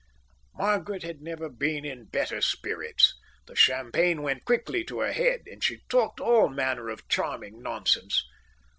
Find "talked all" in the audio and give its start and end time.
5.89-6.49